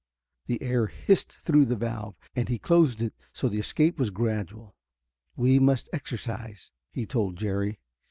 The 0.47 0.59
air 0.63 0.87
hissed 0.87 1.31
through 1.31 1.65
the 1.65 1.75
valve, 1.75 2.15
and 2.35 2.49
he 2.49 2.57
closed 2.57 3.03
it 3.03 3.13
so 3.33 3.47
the 3.47 3.59
escape 3.59 3.99
was 3.99 4.09
gradual. 4.09 4.75
"We 5.35 5.59
must 5.59 5.89
exercise," 5.93 6.71
he 6.91 7.05
told 7.05 7.35
Jerry. 7.35 7.79